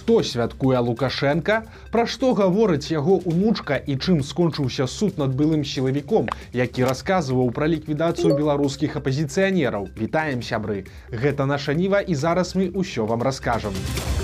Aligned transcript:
Што 0.00 0.22
святкуе 0.24 0.78
Лукашенко? 0.80 1.56
Пра 1.92 2.04
што 2.12 2.30
гаворыць 2.38 2.88
яго 2.88 3.16
унучка 3.32 3.76
і 3.76 3.96
чым 4.00 4.22
скончыўся 4.28 4.86
суд 4.88 5.20
над 5.20 5.34
былым 5.40 5.60
сілавіком, 5.72 6.30
які 6.56 6.88
расказваў 6.88 7.52
пра 7.58 7.68
ліквідацыю 7.74 8.32
беларускіх 8.38 8.96
апазіцыянераў. 9.02 9.92
Вітаем 10.00 10.40
сябры. 10.40 10.88
Гэта 11.12 11.44
наша 11.44 11.76
ніва 11.76 12.00
і 12.00 12.16
зараз 12.16 12.56
мы 12.56 12.72
ўсё 12.72 13.04
вам 13.12 13.20
раскажам. 13.20 13.76
У 13.76 14.19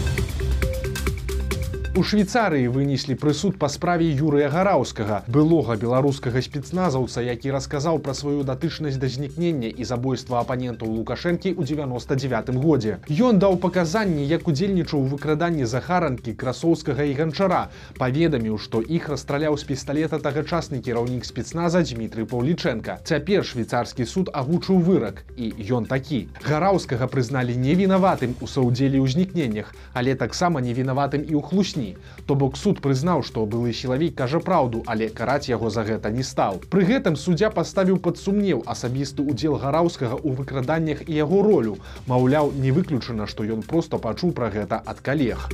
Швейцарыі 2.04 2.68
вынеслі 2.68 3.14
прысуд 3.16 3.54
па 3.56 3.68
справе 3.72 4.06
Юрыя 4.06 4.50
гараўскага, 4.52 5.22
былога 5.32 5.76
беларускага 5.80 6.42
спецназаўца, 6.44 7.22
які 7.24 7.54
расказаў 7.54 8.00
пра 8.04 8.12
сваю 8.12 8.44
датычнасць 8.44 8.98
да 9.00 9.08
знікнення 9.08 9.70
і 9.72 9.86
забойства 9.88 10.42
апанентаў 10.44 10.92
Лукашэнкі 10.92 11.54
ў 11.56 11.64
99 11.64 12.52
годзе. 12.60 12.98
Ён 13.08 13.40
даў 13.40 13.56
паказанні, 13.62 14.26
як 14.28 14.44
удзельнічаў 14.44 15.06
у 15.06 15.08
выкраданні 15.14 15.64
захаранкі 15.64 16.34
красоўскага 16.36 17.06
і 17.08 17.16
ганчара, 17.16 17.62
паведаміў, 17.96 18.60
што 18.60 18.84
іх 18.84 19.08
расстраляў 19.08 19.56
з 19.56 19.64
пісталета 19.64 20.20
тагачасны 20.20 20.82
кіраўнік 20.84 21.24
спецназа 21.24 21.80
Дмітрый 21.80 22.28
Паўліченко. 22.28 22.98
Цяпер 23.08 23.40
швейцарскі 23.40 24.04
суд 24.04 24.28
агучыў 24.36 24.84
вырак 24.84 25.24
і 25.40 25.48
ён 25.72 25.88
такі. 25.88 26.28
Гараўскага 26.44 27.08
прызналі 27.08 27.56
невінаватым 27.56 28.36
у 28.44 28.46
саўдзелі 28.46 29.00
ўзнікненнях, 29.00 29.72
але 29.96 30.12
таксама 30.12 30.60
невінаватым 30.60 31.24
і 31.24 31.32
ў 31.32 31.42
хлусні 31.46 31.85
То 32.26 32.34
бок 32.34 32.56
суд 32.60 32.80
прызнаў, 32.84 33.22
што 33.28 33.46
былы 33.46 33.72
сілавік 33.72 34.16
кажа 34.20 34.40
праўду, 34.40 34.82
але 34.86 35.08
караць 35.20 35.50
яго 35.50 35.70
за 35.70 35.86
гэта 35.88 36.10
не 36.10 36.26
стаў. 36.26 36.62
Пры 36.72 36.86
гэтым 36.90 37.20
суддзя 37.24 37.52
паставіў 37.58 38.00
пад 38.06 38.18
сумнеў 38.22 38.64
асабісты 38.76 39.22
ўдзел 39.26 39.60
гараўскага 39.62 40.16
ў 40.18 40.40
выкраданнях 40.40 41.04
і 41.06 41.12
яго 41.20 41.42
ролю. 41.50 41.76
Маўляў, 42.06 42.52
не 42.64 42.72
выключана, 42.72 43.30
што 43.30 43.44
ён 43.44 43.62
проста 43.62 44.02
пачуў 44.08 44.34
пра 44.40 44.50
гэта 44.50 44.82
ад 44.84 45.04
калег. 45.10 45.46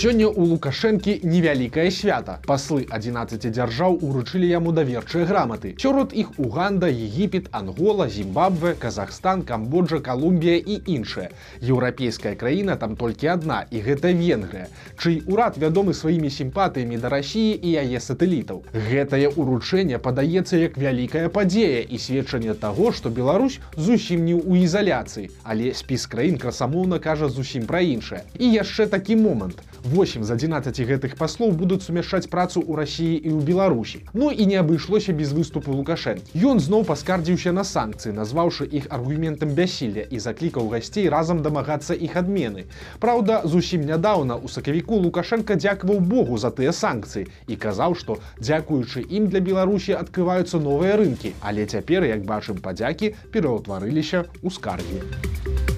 Сёння 0.00 0.28
у 0.32 0.44
Лукашэнкі 0.48 1.20
невялікае 1.28 1.90
свята. 1.92 2.38
Паслы 2.48 2.86
11 2.88 3.42
дзяржаў 3.52 3.98
уручылі 4.00 4.46
яму 4.48 4.72
даверчыя 4.72 5.26
граматы. 5.28 5.74
Сёрод 5.76 6.14
іх 6.16 6.30
Уганда, 6.40 6.88
Егіпет, 6.88 7.50
Ангола, 7.52 8.08
Зімбабве, 8.08 8.72
Казахстан, 8.80 9.42
Камбоджа, 9.42 10.00
Калумбія 10.00 10.56
і 10.56 10.80
іншая. 10.86 11.28
Еўрапейская 11.60 12.32
краіна 12.34 12.76
там 12.80 12.96
толькі 12.96 13.28
адна 13.28 13.66
і 13.70 13.82
гэта 13.84 14.14
Венгрыя. 14.16 14.72
Чый 14.96 15.20
урад 15.28 15.60
вядомы 15.60 15.92
сваімі 15.92 16.32
сімпатыямі 16.32 16.96
да 16.96 17.12
рассіі 17.12 17.60
і 17.60 17.76
яе 17.84 18.00
сатэлітаў. 18.00 18.64
Гэтае 18.72 19.36
ўручэнне 19.36 20.00
падаецца 20.00 20.56
як 20.56 20.80
вялікая 20.80 21.28
падзея 21.28 21.84
і 21.84 22.00
сведчанне 22.00 22.56
таго, 22.56 22.96
што 22.96 23.12
Беларусь 23.12 23.60
зусім 23.76 24.24
не 24.24 24.32
ў 24.32 24.64
ізаляцыі, 24.64 25.28
але 25.44 25.76
спіс 25.76 26.08
краін 26.08 26.40
красамоўна 26.40 27.04
кажа 27.04 27.28
зусім 27.28 27.68
пра 27.68 27.84
іншае. 27.84 28.24
І 28.40 28.48
яшчэ 28.56 28.88
такі 28.88 29.20
момант. 29.20 29.60
8 29.90 30.24
з 30.24 30.30
11 30.30 30.80
гэтых 30.86 31.16
паслоў 31.18 31.50
будуць 31.58 31.82
сумяшчаць 31.82 32.30
працу 32.30 32.60
ў 32.62 32.78
рассіі 32.78 33.16
і 33.18 33.30
ў 33.34 33.42
беларусі 33.42 33.98
ну 34.14 34.30
і 34.30 34.46
не 34.46 34.54
абышлося 34.60 35.10
без 35.12 35.32
выступу 35.34 35.74
лукашэн 35.74 36.20
ён 36.50 36.62
зноў 36.62 36.84
паскардзіўся 36.86 37.50
на 37.56 37.64
санкцыі 37.66 38.14
назваўшы 38.14 38.68
іх 38.70 38.86
аргументам 38.98 39.54
бяссілля 39.58 40.06
і 40.06 40.22
заклікаў 40.22 40.70
гасцей 40.74 41.08
разам 41.10 41.42
дамагацца 41.42 41.98
іх 41.98 42.14
адмены 42.22 42.66
Праўда 43.02 43.40
зусім 43.44 43.82
нядаўна 43.90 44.38
у 44.38 44.46
сакавіку 44.46 45.00
лукашенко 45.02 45.58
дзякаваў 45.58 45.98
Богу 46.14 46.38
за 46.38 46.54
тыя 46.54 46.70
санкцыі 46.70 47.26
і 47.50 47.58
казаў 47.66 47.98
што 47.98 48.20
дзякуючы 48.38 49.02
ім 49.10 49.26
для 49.34 49.42
беларусі 49.42 49.98
адкрываюцца 49.98 50.62
новыя 50.62 50.94
рынкі 51.02 51.34
але 51.40 51.66
цяпер 51.66 52.06
як 52.06 52.22
бачым 52.30 52.62
падзякі 52.62 53.14
пераўтварыліся 53.34 54.24
ў 54.38 54.54
скаргі 54.54 55.69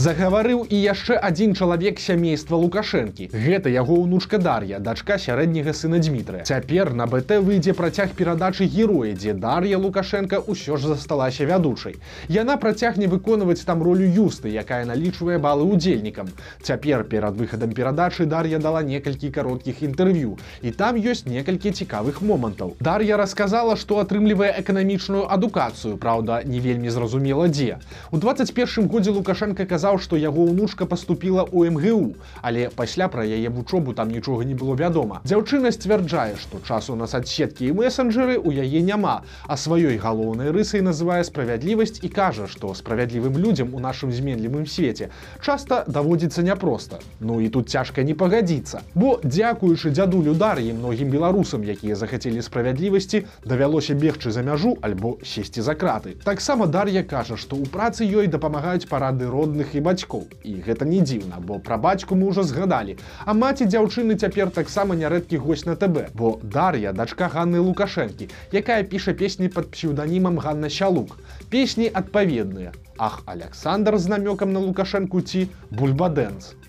загаварыў 0.00 0.64
і 0.64 0.76
яшчэ 0.80 1.16
адзін 1.28 1.52
чалавек 1.52 2.00
сямейства 2.00 2.56
лукашэнкі. 2.56 3.28
Гэта 3.36 3.68
яго 3.68 3.98
ўнучка 4.00 4.38
дар'я 4.40 4.78
дачка 4.80 5.18
сярэдняга 5.20 5.74
сына 5.76 6.00
дмітрыя. 6.00 6.44
Цяпер 6.48 6.94
на 6.96 7.04
бт 7.04 7.36
выйдзе 7.44 7.74
працяг 7.76 8.14
перадачы 8.16 8.64
героя 8.64 9.12
дзе 9.12 9.34
дар'я 9.36 9.76
лукашенко 9.76 10.40
ўсё 10.48 10.78
ж 10.80 10.94
засталася 10.94 11.44
вядучай. 11.44 11.98
Яна 12.32 12.56
працягне 12.56 13.10
выконваць 13.12 13.60
там 13.68 13.84
ролю 13.84 14.08
юсты 14.08 14.48
якая 14.48 14.88
налічвае 14.88 15.36
балы 15.36 15.68
удзельнікам 15.68 16.32
цяпер 16.64 17.04
перад 17.04 17.36
выхадам 17.36 17.76
перадачы 17.76 18.24
дар'я 18.24 18.56
дала 18.56 18.80
некалькі 18.80 19.28
кароткіх 19.28 19.84
інтэрв'ю. 19.84 20.40
І 20.64 20.72
там 20.72 20.96
ёсць 20.96 21.28
некалькі 21.28 21.76
цікавых 21.76 22.24
момантаў. 22.24 22.72
Дар'я 22.80 23.20
расказала 23.20 23.76
што 23.76 24.00
атрымлівае 24.00 24.56
эканамічную 24.64 25.28
адукацыю 25.28 26.00
Праўда 26.00 26.40
не 26.48 26.64
вельмі 26.64 26.88
зразумела 26.88 27.52
дзе. 27.52 27.76
У 28.10 28.16
21 28.16 28.88
годзе 28.88 29.12
лукашенко 29.12 29.68
казаў 29.68 29.89
казаў, 29.90 29.98
што 29.98 30.16
яго 30.16 30.46
ўнучка 30.46 30.86
паступіла 30.86 31.42
ў 31.50 31.70
МГУ, 31.70 32.14
але 32.42 32.70
пасля 32.70 33.08
пра 33.08 33.24
яе 33.24 33.50
вучобу 33.50 33.92
там 33.92 34.10
нічога 34.10 34.44
не 34.44 34.54
было 34.54 34.74
вядома. 34.74 35.20
Дзяўчына 35.24 35.72
сцвярджае, 35.72 36.36
што 36.38 36.60
часу 36.62 36.94
на 36.94 37.06
садсеткі 37.06 37.66
і 37.66 37.74
месенджеры 37.74 38.38
ў 38.38 38.62
яе 38.62 38.82
няма, 38.82 39.22
а 39.46 39.56
сваёй 39.56 39.98
галоўнай 39.98 40.50
рысай 40.54 40.80
называе 40.80 41.24
справядлівасць 41.24 41.98
і 42.02 42.08
кажа, 42.08 42.46
што 42.46 42.74
справядлівым 42.74 43.38
людзям 43.38 43.74
у 43.74 43.80
нашым 43.80 44.12
зменлівым 44.12 44.66
свеце 44.66 45.10
часта 45.42 45.84
даводзіцца 45.86 46.42
няпроста. 46.42 47.00
Ну 47.20 47.40
і 47.40 47.48
тут 47.48 47.68
цяжка 47.70 48.02
не 48.02 48.14
пагадзіцца. 48.14 48.82
Бо 48.94 49.18
дзякуючы 49.24 49.90
дзядулю 49.90 50.34
дар'і 50.34 50.72
многім 50.78 51.10
беларусам, 51.10 51.64
якія 51.64 51.96
захацелі 51.96 52.42
справядлівасці, 52.42 53.24
давялося 53.44 53.94
бегчы 53.94 54.30
за 54.30 54.46
мяжу 54.46 54.76
альбо 54.82 55.18
сесці 55.24 55.60
за 55.60 55.74
краты. 55.74 56.14
Таксама 56.24 56.66
Дар'я 56.70 57.02
кажа, 57.02 57.36
што 57.36 57.56
ў 57.56 57.66
працы 57.66 58.06
ёй 58.06 58.30
дапамагаюць 58.30 58.86
парады 58.86 59.26
родных 59.26 59.74
і 59.74 59.79
і 59.80 59.84
бацькоў. 59.88 60.28
І 60.44 60.60
гэта 60.68 60.84
не 60.84 61.00
дзіўна 61.00 61.40
бо 61.40 61.58
пра 61.64 61.80
бацьку 61.80 62.14
мы 62.20 62.28
ўжо 62.28 62.44
згадалі. 62.44 63.00
А 63.24 63.32
маці 63.32 63.64
дзяўчыны 63.64 64.20
цяпер 64.20 64.52
таксама 64.52 64.94
нярэдкі 65.00 65.40
госць 65.40 65.64
на 65.64 65.74
ТБ 65.80 66.12
бо 66.14 66.36
дар'я 66.44 66.92
дачка 66.92 67.32
Ганны 67.32 67.64
лукашэнкі 67.64 68.28
якая 68.52 68.84
піша 68.84 69.16
песні 69.16 69.48
под 69.48 69.72
псеўданімам 69.72 70.38
Ганна 70.38 70.68
сялук. 70.68 71.16
Песні 71.48 71.88
адпаведныя. 71.88 72.76
Ах 73.00 73.22
Александр 73.24 73.96
з 73.96 74.12
намёкам 74.12 74.52
на 74.52 74.60
лукашэнку 74.60 75.24
ці 75.24 75.48
бульбадэнс 75.72 76.59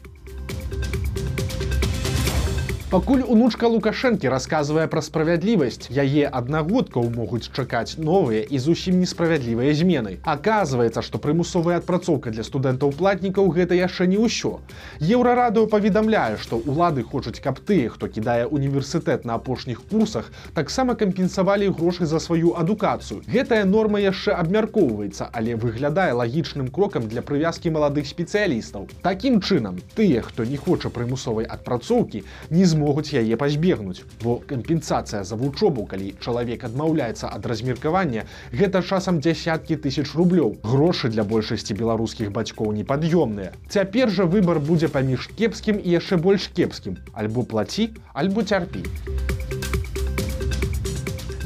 Пакуль 2.92 3.22
унучка 3.24 3.70
Лукашэнкі 3.72 4.28
расказвае 4.28 4.84
пра 4.92 5.00
справядлівасць, 5.00 5.88
яе 5.96 6.28
аднагодкаў 6.28 7.06
могуць 7.16 7.48
чакаць 7.56 7.96
новыя 7.96 8.42
і 8.44 8.60
зусім 8.60 8.98
несправядлівыя 9.00 9.72
змены. 9.72 10.18
Аказваецца, 10.28 11.00
што 11.00 11.22
прымусовая 11.24 11.78
адпрацоўка 11.80 12.36
для 12.36 12.44
студэнтаў 12.44 12.92
платнікаў 13.00 13.48
гэта 13.56 13.78
яшчэ 13.80 14.08
не 14.12 14.20
ўсё. 14.20 14.60
Еўрарадыо 15.00 15.72
паведамляе, 15.72 16.36
што 16.36 16.60
ўлады 16.60 17.08
хочуць, 17.08 17.40
каб 17.40 17.62
тыя, 17.64 17.88
хто 17.96 18.12
кідае 18.12 18.44
універсітэт 18.52 19.24
на 19.24 19.40
апошніх 19.40 19.80
курсах, 19.88 20.28
таксама 20.52 21.00
кампенсавалі 21.00 21.72
грошы 21.72 22.04
за 22.04 22.20
сваю 22.20 22.52
адукацыю. 22.60 23.24
Гэтая 23.24 23.64
норма 23.64 24.04
яшчэ 24.04 24.36
абмяркоўваецца, 24.36 25.32
але 25.32 25.56
выглядае 25.56 26.12
лагічным 26.12 26.68
крокам 26.68 27.08
для 27.08 27.24
прывязкі 27.24 27.72
маладых 27.72 28.04
спецыялістаў. 28.12 28.92
Такім 29.00 29.40
чынам, 29.40 29.80
тыя, 29.96 30.20
хто 30.28 30.44
не 30.44 30.60
хоча 30.60 30.92
прымусовай 30.92 31.48
адпрацоўкі, 31.48 32.28
не 32.52 32.68
змогуць 32.68 32.81
могуць 32.82 33.14
яе 33.14 33.38
пазбегнуць. 33.38 34.04
Бо 34.24 34.40
кампенсацыя 34.50 35.24
за 35.24 35.38
вучобу 35.38 35.86
калі 35.92 36.14
чалавек 36.26 36.66
адмаўляецца 36.70 37.30
ад 37.30 37.46
размеркавання 37.52 38.26
гэта 38.52 38.82
часам 38.82 39.22
дзясяткі 39.22 39.78
тысяч 39.86 40.10
рублёў. 40.18 40.58
Грошы 40.66 41.14
для 41.14 41.24
большасці 41.24 41.78
беларускіх 41.78 42.34
бацькоў 42.34 42.74
непад'ёмныя. 42.82 43.54
Цяпер 43.70 44.10
жа 44.10 44.26
выбар 44.26 44.60
будзе 44.60 44.90
паміж 44.90 45.30
кепскім 45.38 45.78
і 45.78 45.98
яшчэ 46.02 46.18
больш 46.18 46.50
кепскім. 46.58 46.98
Альбо 47.14 47.46
плаці 47.46 47.92
альбо 48.14 48.44
цярпі 48.44 48.88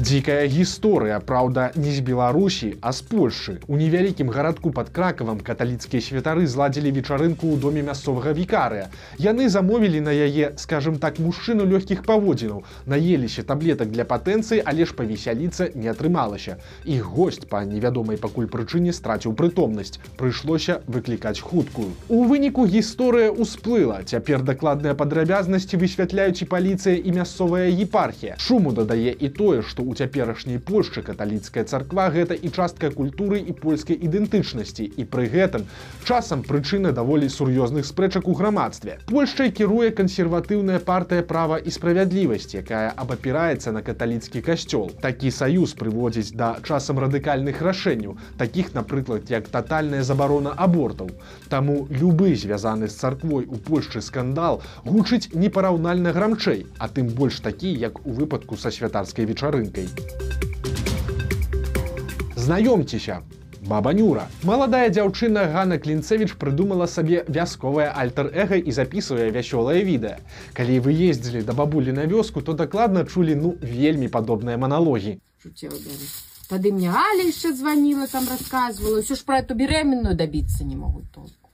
Дзікая 0.06 0.46
гісторыя, 0.46 1.18
праўда, 1.18 1.74
не 1.74 1.90
з 1.90 1.98
Беларусі, 1.98 2.78
а 2.78 2.92
з 2.94 3.02
Польшы. 3.02 3.58
У 3.66 3.74
невялікім 3.74 4.28
гарадку 4.30 4.70
пад 4.70 4.92
кракавам 4.94 5.40
каталіцкія 5.42 5.98
святары 5.98 6.46
зладзілі 6.46 6.92
вечарынку 6.94 7.50
ў 7.50 7.58
доме 7.58 7.82
мясцовага 7.82 8.30
вікарыя. 8.30 8.86
Яны 9.18 9.50
замовілі 9.50 10.06
на 10.06 10.14
яе, 10.14 10.52
скажем 10.62 11.00
так, 11.02 11.18
мужчыну 11.18 11.66
лёгкіх 11.66 12.06
паводзінаў, 12.06 12.62
наеліся 12.86 13.42
таблетак 13.42 13.90
для 13.90 14.06
патэнцыі, 14.06 14.62
але 14.62 14.86
ж 14.86 14.94
павесяліцца 14.94 15.74
не 15.74 15.90
атрымалася. 15.90 16.62
Іх 16.86 17.10
госць 17.10 17.42
па 17.50 17.64
невядомай 17.66 18.14
пакуль 18.14 18.46
прычыне 18.46 18.94
страціў 18.94 19.34
прытомнасць. 19.34 19.98
Прыйшлося 20.22 20.86
выклікаць 20.86 21.42
хуткую. 21.42 21.90
У 22.06 22.22
выніку 22.30 22.62
гісторыя 22.62 23.34
ўсплыла. 23.34 24.06
Цяпер 24.06 24.46
дакладныя 24.46 24.94
падрабязнасці 24.94 25.82
высвятляюць 25.82 26.46
і 26.46 26.50
паліцыя 26.54 26.94
і 26.94 27.18
мясцовая 27.18 27.66
епархія. 27.74 28.38
Шуму 28.38 28.70
дадае 28.70 29.10
і 29.10 29.34
тое, 29.34 29.66
што 29.66 29.82
ў 29.82 29.95
цяперашняй 29.96 30.58
польшчы 30.60 31.02
каталіцкая 31.06 31.64
царква 31.64 32.08
гэта 32.12 32.36
і 32.36 32.50
частка 32.52 32.90
культуры 32.92 33.40
і 33.40 33.54
польскай 33.56 33.96
ідэнтычнасці. 33.96 34.84
І 34.84 35.06
пры 35.08 35.26
гэтым 35.32 35.64
часам 36.04 36.42
прычына 36.44 36.92
даволі 36.92 37.28
сур'ёзных 37.32 37.88
спрэчак 37.88 38.28
у 38.28 38.34
грамадстве. 38.38 38.98
Польшчай 39.08 39.50
кіруе 39.50 39.90
кансерватыўная 39.90 40.78
партыя 40.78 41.22
права 41.22 41.58
і 41.58 41.72
справядлівасць 41.72 42.54
якая 42.60 42.92
абапіраецца 42.96 43.72
на 43.72 43.82
каталіцкі 43.82 44.44
касцёл. 44.44 44.92
Такі 45.00 45.30
саюз 45.30 45.72
прыводзіць 45.80 46.36
да 46.36 46.52
часам 46.62 47.00
радыкальных 47.00 47.62
рашэнняў 47.64 48.18
таких 48.36 48.74
напрыклад 48.74 49.30
як 49.30 49.48
тотальная 49.48 50.02
забарона 50.02 50.52
абортаў. 50.52 51.10
Таму 51.48 51.88
любы 51.90 52.36
звязаны 52.36 52.88
з 52.88 52.94
царквой 53.00 53.48
у 53.48 53.56
польшчы 53.56 54.04
скандал 54.04 54.62
гучыць 54.84 55.32
непараўнальна 55.32 56.12
грамчэй 56.12 56.66
а 56.78 56.88
тым 56.88 57.08
больш 57.08 57.40
такі 57.40 57.72
як 57.72 58.00
у 58.06 58.12
выпадку 58.12 58.56
са 58.56 58.70
святарскай 58.70 59.24
вечарынкай 59.24 59.85
знаёмцеся 62.36 63.22
Баба 63.66 63.92
Нюра. 63.92 64.28
Маладая 64.44 64.86
дзяўчына 64.94 65.50
Гана 65.50 65.78
Клінцевіч 65.82 66.38
прыдумала 66.38 66.86
сабе 66.86 67.24
вясковае 67.26 67.90
альтер-эга 67.90 68.54
і 68.62 68.70
запісвае 68.70 69.30
вясёлае 69.34 69.82
відэа. 69.82 70.22
Калі 70.54 70.78
вы 70.86 70.94
ездзілі 71.10 71.42
да 71.42 71.52
бабулі 71.52 71.92
на 71.92 72.06
вёску, 72.06 72.42
то 72.46 72.52
дакладна 72.52 73.02
чулі 73.04 73.34
ну 73.34 73.56
вельмі 73.58 74.06
падобныя 74.06 74.56
маналогі. 74.56 75.18
Тады 76.46 76.70
мне 76.70 76.94
Аля 76.94 77.26
яшчэ 77.26 77.50
звонила, 77.58 78.06
там 78.06 78.30
рассказывала, 78.30 79.02
ўсё 79.02 79.18
ж 79.18 79.26
про 79.26 79.42
эту 79.42 79.58
беременную 79.58 80.14
добиться 80.14 80.62
не 80.62 80.76
могут 80.76 81.10
толку. 81.10 81.45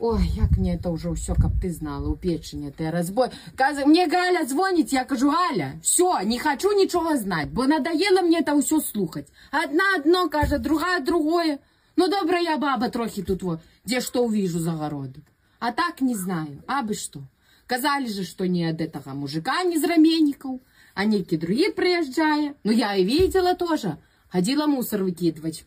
Ой, 0.00 0.26
як 0.28 0.56
мне 0.56 0.76
это 0.76 0.88
уже 0.88 1.12
все, 1.12 1.34
каб 1.34 1.52
ты 1.60 1.70
знала, 1.70 2.08
у 2.08 2.16
печени 2.16 2.70
ты 2.70 2.90
разбой. 2.90 3.28
Каза, 3.54 3.84
мне 3.84 4.06
Галя 4.06 4.46
звонит, 4.46 4.92
я 4.92 5.04
кажу, 5.04 5.30
Галя, 5.30 5.78
все, 5.82 6.20
не 6.20 6.38
хочу 6.38 6.72
ничего 6.72 7.16
знать, 7.16 7.50
бо 7.50 7.66
надоело 7.66 8.22
мне 8.22 8.38
это 8.38 8.58
все 8.62 8.80
слухать. 8.80 9.28
Одна 9.50 9.84
одно 9.96 10.30
каже, 10.30 10.58
другая 10.58 11.00
другое. 11.04 11.60
Ну, 11.96 12.08
добрая 12.08 12.56
баба 12.56 12.88
трохи 12.88 13.22
тут 13.22 13.42
вот, 13.42 13.60
где 13.84 14.00
что 14.00 14.24
увижу 14.24 14.58
за 14.58 14.72
огороду. 14.72 15.20
А 15.58 15.70
так 15.70 16.00
не 16.00 16.14
знаю, 16.14 16.64
а 16.66 16.82
бы 16.82 16.94
что. 16.94 17.20
Казали 17.66 18.06
же, 18.06 18.24
что 18.24 18.48
не 18.48 18.64
от 18.64 18.80
этого 18.80 19.10
мужика, 19.10 19.62
не 19.64 19.76
из 19.76 19.84
раменников, 19.84 20.62
а 20.94 21.04
некие 21.04 21.38
другие 21.38 21.72
приезжая. 21.72 22.54
Ну, 22.64 22.72
я 22.72 22.96
и 22.96 23.04
видела 23.04 23.54
тоже. 23.54 23.98
Ходила 24.30 24.66
мусор 24.66 25.02
выкидывать. 25.02 25.66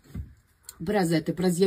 Праз 0.83 1.11
это, 1.11 1.33
праз 1.33 1.59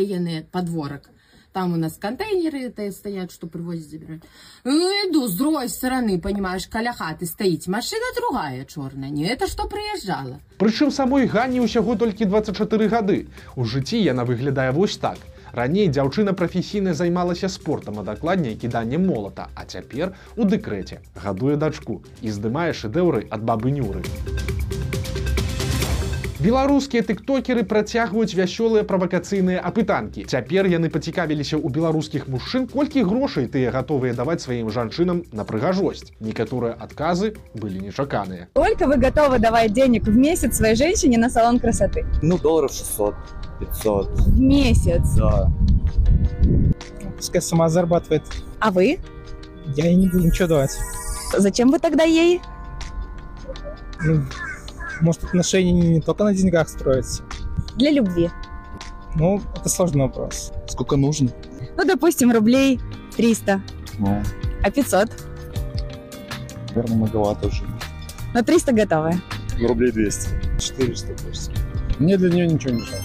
подворок. 0.50 1.10
Там 1.56 1.72
у 1.72 1.76
нас 1.76 1.96
контейнеры 1.96 2.64
это 2.64 2.92
стоят, 2.92 3.32
что 3.32 3.46
привозят, 3.46 3.88
забирать. 3.88 4.20
Ну, 4.64 4.72
иду 5.08 5.26
с 5.26 5.38
другой 5.38 5.70
стороны, 5.70 6.20
понимаешь, 6.20 6.66
каля 6.68 6.92
хаты 6.92 7.24
стоит. 7.24 7.66
Машина 7.66 8.04
другая 8.14 8.66
черная, 8.66 9.08
не 9.08 9.24
это 9.24 9.46
что 9.46 9.66
приезжала. 9.66 10.38
Прычым 10.58 10.90
самой 10.92 11.24
Гані 11.24 11.64
ўсяго 11.64 11.96
толькі 11.96 12.28
24 12.28 12.88
гады. 12.92 13.28
У 13.56 13.64
жыцці 13.64 13.96
яна 13.96 14.28
выглядае 14.28 14.68
вось 14.76 15.00
так. 15.00 15.16
Раней 15.56 15.88
дзяўчына 15.88 16.36
прафесійна 16.36 16.92
займалася 16.92 17.48
спортам, 17.48 18.00
а 18.00 18.02
дакладней 18.02 18.56
кіданнем 18.56 19.06
молата, 19.06 19.48
а 19.54 19.64
цяпер 19.64 20.12
у 20.36 20.44
дэкрэце 20.44 21.00
гадуе 21.16 21.56
дачку 21.56 22.02
і 22.20 22.36
здымае 22.36 22.76
шэдэўры 22.76 23.32
ад 23.32 23.40
бабы 23.40 23.72
нюры. 23.72 24.04
Беларускія 26.45 27.03
тыктокеры 27.05 27.61
працягваюць 27.69 28.33
вясёлыя 28.33 28.81
правакацыйныя 28.81 29.61
апытанкі. 29.61 30.25
Цяпер 30.25 30.65
яны 30.65 30.89
пацікавіліся 30.89 31.61
ў 31.61 31.69
беларускіх 31.69 32.25
мужчын, 32.25 32.65
колькі 32.65 33.05
грошай 33.05 33.45
тыя 33.45 33.69
гатовыя 33.69 34.17
даваць 34.17 34.41
сваім 34.41 34.71
жанчынам 34.73 35.21
на 35.31 35.45
прыгажосць. 35.45 36.09
Некаторыя 36.17 36.73
адказы 36.81 37.37
былі 37.53 37.85
нечаканыя. 37.85 38.49
Сколько 38.57 38.89
вы 38.89 38.97
готовы 38.97 39.37
давать 39.37 39.73
денег 39.73 40.09
в 40.09 40.17
месяц 40.17 40.57
своей 40.57 40.75
женщине 40.75 41.17
на 41.17 41.29
салон 41.29 41.59
красоты? 41.59 42.05
Ну, 42.23 42.37
долларов 42.37 42.73
600, 42.73 43.13
500. 43.59 44.09
В 44.25 44.39
месяц. 44.41 45.05
Да. 45.15 45.51
Пускай 47.17 47.41
сама 47.41 47.69
зарабатывает. 47.69 48.23
А 48.59 48.71
вы? 48.71 48.97
Я 49.75 49.85
ей 49.85 49.95
не 49.95 50.07
буду 50.07 50.25
ничего 50.25 50.47
давать. 50.47 50.77
Зачем 51.37 51.69
вы 51.69 51.77
тогда 51.77 52.03
ей? 52.03 52.41
Ну, 54.03 54.25
может, 55.00 55.24
отношения 55.24 55.72
не, 55.72 56.00
только 56.00 56.24
на 56.24 56.34
деньгах 56.34 56.68
строятся. 56.68 57.22
Для 57.76 57.90
любви. 57.90 58.30
Ну, 59.14 59.40
это 59.56 59.68
сложный 59.68 60.02
вопрос. 60.02 60.52
Сколько 60.68 60.96
нужно? 60.96 61.30
Ну, 61.76 61.84
допустим, 61.84 62.32
рублей 62.32 62.80
300. 63.16 63.60
Ну, 63.98 64.22
А 64.62 64.70
500? 64.70 65.10
наверное, 66.74 66.96
многовато 66.98 67.46
уже. 67.48 67.64
На 68.34 68.42
300 68.42 68.72
готовы. 68.72 69.20
Ну, 69.58 69.68
рублей 69.68 69.90
200. 69.92 70.28
400 70.60 71.14
пусть. 71.26 71.50
Мне 71.98 72.16
для 72.18 72.30
нее 72.30 72.46
ничего 72.46 72.74
не 72.74 72.80
жалко. 72.82 73.04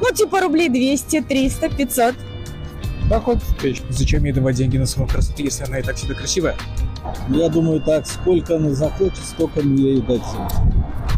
Ну, 0.00 0.10
типа 0.14 0.40
рублей 0.40 0.68
200, 0.68 1.22
300, 1.22 1.70
500. 1.70 2.14
Да 3.08 3.20
хоть 3.20 3.38
тысяч. 3.60 3.82
Зачем 3.88 4.24
ей 4.24 4.32
давать 4.32 4.56
деньги 4.56 4.76
на 4.76 4.86
салон 4.86 5.08
красоты, 5.08 5.42
если 5.44 5.64
она 5.64 5.78
и 5.78 5.82
так 5.82 5.96
себе 5.96 6.14
красивая? 6.14 6.56
Я 7.30 7.48
думаю 7.48 7.80
так, 7.80 8.06
сколько 8.06 8.56
она 8.56 8.74
захочет, 8.74 9.18
столько 9.18 9.62
мы 9.62 9.80
ей 9.80 10.00
дадим. 10.00 10.48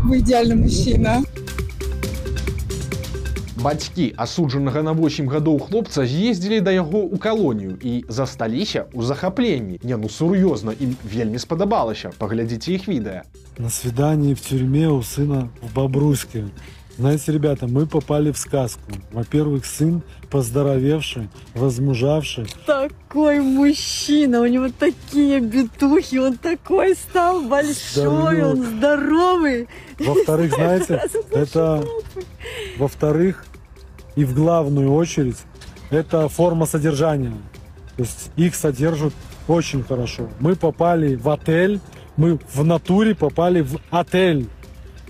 Вы 0.04 0.18
идеальный 0.18 0.56
мужчина. 0.56 1.22
Бацькі 3.56 4.14
асуджанага 4.16 4.82
на 4.86 4.92
8 4.92 5.26
гадоў 5.26 5.58
хлопца 5.58 6.06
з'ездзілі 6.06 6.60
да 6.62 6.70
яго 6.70 7.02
ў 7.10 7.18
калонію 7.18 7.74
і 7.82 8.04
засталіся 8.06 8.86
ў 8.94 9.02
захапленні. 9.02 9.80
Не 9.82 9.96
ну 9.96 10.06
сур'ёзна 10.06 10.70
ім 10.70 10.94
вельмі 11.02 11.38
спадабалася. 11.42 12.12
Паглядзіце 12.18 12.78
іх 12.78 12.86
відэа. 12.86 13.26
на 13.58 13.70
свидании 13.70 14.34
в 14.34 14.40
тюрьме 14.40 14.88
у 14.88 15.02
сына 15.02 15.48
в 15.62 15.74
Бобруйске. 15.74 16.44
Знаете, 16.98 17.32
ребята, 17.32 17.66
мы 17.66 17.84
попали 17.86 18.32
в 18.32 18.38
сказку. 18.38 18.80
Во-первых, 19.12 19.66
сын 19.66 20.02
поздоровевший, 20.30 21.28
возмужавший. 21.54 22.46
Такой 22.64 23.40
мужчина, 23.40 24.40
у 24.40 24.46
него 24.46 24.68
такие 24.70 25.40
битухи, 25.40 26.16
он 26.16 26.38
такой 26.38 26.94
стал 26.94 27.42
большой, 27.42 28.42
он 28.42 28.64
здоровый. 28.64 29.68
Во-вторых, 29.98 30.54
знаете, 30.54 31.02
это... 31.30 31.84
Во-вторых, 32.78 33.44
и 34.14 34.24
в 34.24 34.34
главную 34.34 34.92
очередь, 34.92 35.36
это 35.90 36.28
форма 36.28 36.64
содержания. 36.64 37.34
То 37.96 38.02
есть 38.02 38.30
их 38.36 38.54
содержат 38.54 39.12
очень 39.48 39.82
хорошо. 39.82 40.28
Мы 40.40 40.56
попали 40.56 41.14
в 41.14 41.28
отель, 41.28 41.80
мы 42.16 42.38
в 42.54 42.64
натуре 42.64 43.14
попали 43.14 43.60
в 43.60 43.78
отель, 43.90 44.48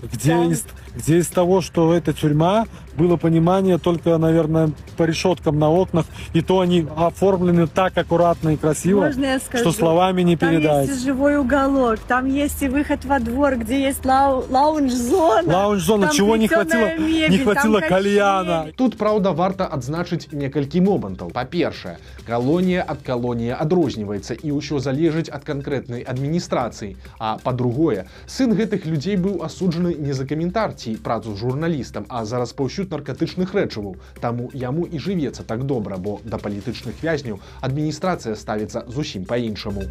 где 0.01 0.33
из, 0.45 0.65
где 0.97 1.19
из 1.19 1.27
того, 1.27 1.61
что 1.61 1.93
это 1.93 2.13
тюрьма, 2.13 2.65
было 2.97 3.15
понимание 3.17 3.77
только, 3.77 4.17
наверное, 4.17 4.71
по 4.97 5.03
решеткам 5.03 5.59
на 5.59 5.69
окнах, 5.71 6.05
и 6.33 6.41
то 6.41 6.59
они 6.61 6.85
оформлены 6.95 7.67
так 7.67 7.97
аккуратно 7.97 8.49
и 8.49 8.57
красиво, 8.57 9.01
Можно 9.05 9.25
я 9.25 9.39
скажу? 9.39 9.63
что 9.63 9.71
словами 9.71 10.21
не 10.23 10.35
Там 10.35 10.49
передать. 10.49 10.87
есть 10.89 11.01
и 11.01 11.05
живой 11.05 11.37
уголок, 11.37 11.99
там 12.07 12.25
есть 12.27 12.61
и 12.63 12.67
выход 12.67 13.05
во 13.05 13.19
двор, 13.19 13.55
где 13.57 13.81
есть 13.81 14.03
лау- 14.05 14.43
лаунж-зона. 14.49 15.53
Лаунж-зона, 15.53 16.07
Там 16.07 16.15
чего 16.15 16.35
не 16.37 16.47
хватило? 16.47 16.85
мебель, 16.97 17.29
не 17.29 17.37
там 17.37 17.43
хватило 17.45 17.79
качели. 17.79 17.89
кальяна. 17.89 18.65
Тут 18.75 18.97
праўда 18.97 19.31
варта 19.33 19.65
адзначыць 19.71 20.27
некалькі 20.33 20.81
момантаў. 20.81 21.31
Па-першае, 21.31 21.97
калонія 22.25 22.83
ад 22.87 22.97
калоніі 23.05 23.55
адрозніваецца 23.59 24.33
і 24.43 24.51
ўсё 24.51 24.79
залежыць 24.79 25.29
ад 25.31 25.43
канкрэтнай 25.43 26.01
адміністрацыі. 26.03 26.95
А 27.19 27.37
па-другое, 27.43 28.05
сын 28.25 28.53
гэтых 28.53 28.85
людзей 28.85 29.17
быў 29.17 29.43
асуджаны 29.45 29.95
не 29.97 30.13
за 30.13 30.25
каментар 30.25 30.73
ці 30.73 30.95
працу 31.03 31.35
з 31.35 31.39
журналістам, 31.39 32.05
а 32.09 32.25
за 32.25 32.37
распаўсюд 32.39 32.86
наркатычных 32.91 33.53
рэчываў. 33.53 33.95
Таму 34.21 34.49
яму 34.53 34.85
і 34.85 34.97
жывецца 34.99 35.43
так 35.43 35.65
добра, 35.65 35.97
бо 35.97 36.19
да 36.23 36.37
палітычных 36.37 37.03
вязняў 37.03 37.39
адміністрацыя 37.61 38.35
ставіцца 38.35 38.85
зусім 38.87 39.25
па-іншаму. 39.25 39.87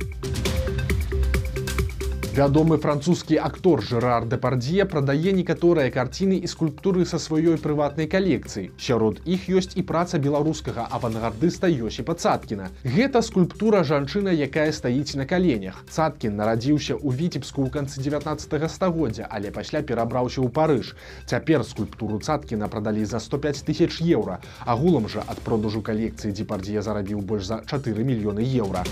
Вядомы 2.36 2.76
французскі 2.76 3.38
актор 3.40 3.80
Жерар 3.80 4.26
Депардье 4.28 4.84
прадае 4.84 5.32
некаторыя 5.32 5.88
карціны 5.88 6.36
і 6.44 6.50
скульптуры 6.52 7.06
са 7.08 7.16
сваёй 7.16 7.56
прыватнай 7.56 8.04
калекцыі. 8.12 8.66
Сярод 8.76 9.22
іх 9.24 9.46
ёсць 9.48 9.72
і 9.72 9.84
праца 9.88 10.20
беларускага 10.20 10.84
авангардыста 10.98 11.70
Йосіпа 11.72 12.12
Цаткіна. 12.12 12.68
Гэта 12.84 13.24
скульптура 13.24 13.80
жанчына, 13.88 14.36
якая 14.36 14.68
стаіць 14.76 15.16
на 15.16 15.24
каленях. 15.24 15.80
Цаткін 15.88 16.36
нарадзіўся 16.36 17.00
ў 17.00 17.08
віцебску 17.16 17.64
ў 17.64 17.72
канцы 17.72 18.04
19 18.04 18.68
стагоддзя, 18.68 19.32
але 19.32 19.48
пасля 19.48 19.80
перабраўся 19.80 20.44
ў 20.44 20.52
Парыж. 20.52 20.92
Цяпер 21.24 21.64
скульптуру 21.64 22.20
Цаткіна 22.20 22.68
прадалі 22.68 23.08
за 23.08 23.16
105 23.16 23.64
тысяч 23.64 24.04
еўра. 24.04 24.44
Агулам 24.68 25.08
жа 25.08 25.24
ад 25.24 25.40
продажу 25.40 25.80
калекцыі 25.80 26.36
Депардье 26.36 26.84
зарабіў 26.84 27.24
больш 27.24 27.48
за 27.48 27.64
4 27.64 28.04
мільёны 28.04 28.44
еўра. 28.44 28.84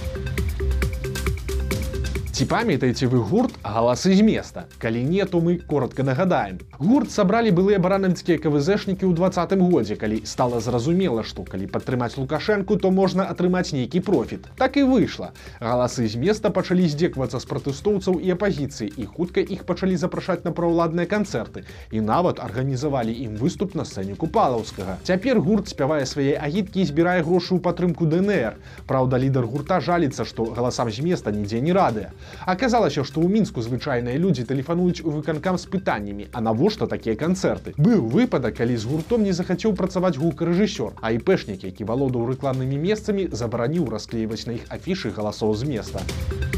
Ці 2.35 2.49
памятаеце 2.51 3.07
вы 3.07 3.21
гурт 3.23 3.61
галасы 3.63 4.11
з 4.19 4.23
места 4.27 4.65
калі 4.83 5.07
не 5.07 5.23
то 5.25 5.39
мы 5.39 5.55
коротко 5.71 6.03
нагадаем. 6.03 6.59
Гурт 6.83 7.13
сабралі 7.15 7.55
былыя 7.55 7.79
баранавіцкія 7.79 8.43
квзшнікі 8.43 9.07
ў 9.07 9.15
двадцатым 9.15 9.63
годзе. 9.71 9.95
Калі 9.95 10.19
стала 10.27 10.59
зразумела 10.59 11.23
што 11.23 11.47
калі 11.47 11.71
падтрымаць 11.71 12.19
лукашэнку 12.19 12.75
то 12.83 12.91
можна 12.91 13.31
атрымаць 13.31 13.71
нейкі 13.71 14.03
профіт. 14.03 14.51
Так 14.59 14.75
і 14.75 14.83
выйшла. 14.83 15.31
Галасы 15.63 16.09
з 16.11 16.19
места 16.19 16.51
пачалі 16.51 16.91
здзеквацца 16.91 17.39
з 17.39 17.47
пратэстоўцаў 17.47 18.19
і 18.19 18.35
апазіцыі 18.35 18.91
і 18.91 19.07
хутка 19.15 19.39
іх 19.39 19.63
пачалі 19.63 19.95
запрашаць 19.95 20.43
на 20.43 20.51
праўладныя 20.51 21.07
канцэрты. 21.07 21.63
І 21.95 22.03
нават 22.03 22.43
арганізавалі 22.43 23.15
ім 23.15 23.39
выступ 23.39 23.79
на 23.79 23.87
сцэне 23.87 24.19
купалаўскага. 24.19 24.99
Цяпер 25.07 25.39
гурт 25.39 25.71
спявае 25.71 26.03
свае 26.03 26.35
агіткі 26.35 26.83
і 26.83 26.91
збірае 26.91 27.23
грошы 27.23 27.55
ў 27.55 27.63
падтрымку 27.63 28.11
днр 28.11 28.59
Праўда 28.91 29.23
лідар 29.23 29.47
гурта 29.47 29.79
жаліцца 29.79 30.27
што 30.27 30.51
галасам 30.51 30.91
з 30.91 30.99
места 30.99 31.31
нідзе 31.31 31.63
не 31.63 31.71
радыя 31.71 32.11
Аказалася, 32.47 33.05
што 33.05 33.21
ў 33.21 33.29
мінску 33.29 33.65
звычайныя 33.65 34.17
людзі 34.21 34.47
тэлефануюць 34.49 35.05
у 35.05 35.15
выканкам 35.17 35.59
з 35.59 35.69
пытаннямі, 35.69 36.29
а 36.33 36.41
навошта 36.41 36.87
такія 36.87 37.17
канцэрты. 37.17 37.75
Быў 37.77 38.07
выпадак, 38.09 38.57
калі 38.63 38.77
з 38.77 38.85
гуртом 38.89 39.25
не 39.25 39.33
захацеў 39.33 39.75
працаваць 39.75 40.17
гукарэжысёр, 40.17 40.97
а 41.01 41.13
іпэшнік, 41.19 41.65
які 41.65 41.85
валодаў 41.85 42.29
рэкламнымі 42.33 42.81
месцамі, 42.81 43.29
забараніў 43.33 43.89
расклейваць 43.91 44.47
на 44.47 44.61
іх 44.61 44.69
афішы 44.69 45.11
галасоў 45.11 45.55
з 45.55 45.73
места. 45.75 46.54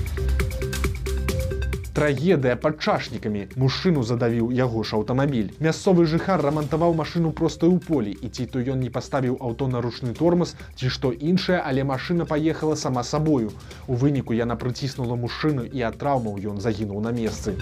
Трагедыя 1.97 2.57
пад 2.61 2.75
чашнікамі 2.85 3.43
мужчыну 3.61 4.03
задавіў 4.05 4.51
яго 4.57 4.83
ж 4.89 4.99
аўтамабіль. 4.99 5.47
Мясцовы 5.67 6.05
жыхар 6.05 6.45
рамантаваў 6.45 6.93
машыну 6.99 7.31
проста 7.39 7.65
ў 7.73 7.81
полі 7.87 8.13
і 8.13 8.29
ці 8.29 8.45
то 8.53 8.61
ён 8.75 8.85
не 8.85 8.91
паставіў 8.93 9.39
аўто 9.41 9.71
на 9.73 9.81
ручны 9.81 10.13
тормоз 10.19 10.53
ці 10.77 10.93
што 10.93 11.15
іншае, 11.17 11.57
але 11.65 11.89
машына 11.89 12.29
паехала 12.29 12.77
сама 12.77 13.01
сабою. 13.01 13.49
У 13.89 13.97
выніку 13.97 14.37
яна 14.37 14.61
прыціснула 14.61 15.17
мужчыну 15.17 15.65
і 15.65 15.89
ад 15.89 15.97
траўмаў 15.97 16.37
ён 16.53 16.61
загінуў 16.61 17.01
на 17.01 17.17
месцы. 17.17 17.57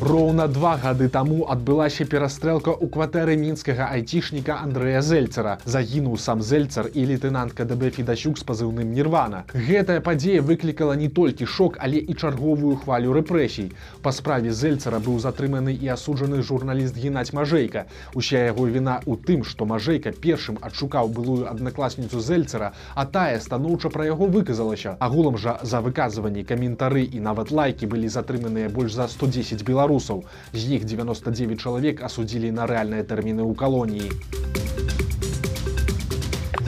Роўна 0.00 0.46
два 0.46 0.76
гады 0.78 1.08
таму 1.10 1.42
адбылася 1.50 2.04
перастрэлка 2.06 2.70
ў 2.70 2.86
кватэры 2.86 3.34
мінскага 3.34 3.88
айцішніка 3.90 4.54
Андрэя 4.62 5.00
Зельцера. 5.02 5.56
Загінуў 5.66 6.14
сам 6.22 6.38
Зельцер 6.38 6.86
і 6.94 7.02
лейтенант 7.10 7.50
КДБ 7.58 7.90
Федасюк 7.96 8.38
з 8.38 8.46
пазыўным 8.46 8.94
Нірвана. 8.94 9.42
Гэтая 9.50 9.98
падзея 9.98 10.38
выклікала 10.38 10.94
не 10.94 11.08
толькі 11.10 11.50
шок, 11.50 11.82
але 11.82 11.98
і 11.98 12.14
чарговую 12.14 12.76
хвалю 12.78 13.10
рэпрэсій. 13.10 13.72
Па 13.98 14.12
справе 14.14 14.54
Зельцера 14.54 15.02
быў 15.02 15.18
затрыманы 15.18 15.74
і 15.74 15.90
асуджаны 15.90 16.46
журналіст 16.46 16.94
Геннадзь 16.94 17.34
Мажэйка. 17.34 17.90
Уся 18.14 18.46
яго 18.54 18.70
віна 18.70 19.02
ў 19.02 19.18
тым, 19.18 19.42
што 19.42 19.66
Мажэйка 19.66 20.14
першым 20.14 20.62
адшукаў 20.62 21.10
былую 21.10 21.50
аднакласніцу 21.50 22.22
Зельцера, 22.22 22.70
а 22.94 23.02
тая 23.02 23.42
станоўча 23.42 23.90
пра 23.90 24.06
яго 24.06 24.30
выказалася. 24.30 24.94
Агулам 25.02 25.34
жа 25.34 25.58
за 25.66 25.82
выказванні 25.82 26.46
каментары 26.46 27.02
і 27.02 27.18
нават 27.18 27.50
лайкі 27.50 27.90
былі 27.90 28.06
затрыманыя 28.06 28.70
больш 28.70 28.94
за 28.94 29.10
110 29.10 29.66
беларусаў 29.66 29.87
беларусаў. 29.88 30.24
З 30.52 30.76
іх 30.76 30.84
99 30.84 31.60
чалавек 31.60 32.02
асудзілі 32.04 32.52
на 32.52 32.66
рэальныя 32.68 33.04
тэрміны 33.04 33.42
ў 33.42 33.54
калоніі. 33.56 34.12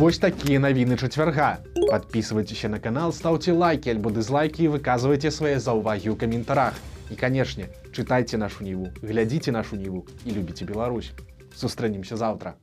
Вось 0.00 0.18
такія 0.18 0.60
навіны 0.60 0.96
чацвярга. 0.96 1.60
Подписывайтеся 1.90 2.68
на 2.68 2.80
канал 2.80 3.12
ставце 3.12 3.52
лайки 3.52 3.90
альбо 3.90 4.10
дызлайки 4.10 4.64
і 4.64 4.72
выказвайце 4.78 5.30
свае 5.30 5.60
заўвагі 5.60 6.08
ў 6.08 6.16
каментарах. 6.16 6.74
І 7.10 7.18
канешне 7.20 7.68
чытайце 7.92 8.38
нашу 8.38 8.64
ніву 8.64 8.88
глядзіце 9.02 9.52
нашу 9.52 9.76
ніву 9.76 10.06
і 10.24 10.32
любіце 10.32 10.64
Беларусь. 10.64 11.12
Сустрэнемся 11.52 12.16
заўтра. 12.16 12.56